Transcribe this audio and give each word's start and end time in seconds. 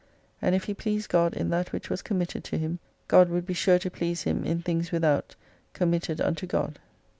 And 0.41 0.55
if 0.55 0.63
he 0.63 0.73
pleased 0.73 1.09
God 1.11 1.35
in 1.35 1.49
that 1.49 1.71
which 1.71 1.91
was 1.91 2.01
committed 2.01 2.43
to 2.45 2.57
him, 2.57 2.79
God 3.07 3.29
would 3.29 3.45
be 3.45 3.53
sure 3.53 3.77
to 3.77 3.91
please 3.91 4.23
him 4.23 4.43
in 4.43 4.63
things 4.63 4.91
without 4.91 5.35
committed 5.73 6.19
unto 6.19 6.47
God. 6.47 6.79